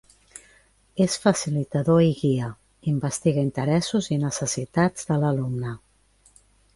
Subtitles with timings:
[1.03, 2.47] És facilitador i guia,
[2.93, 5.75] investiga interessos i necessitats de l'alumne.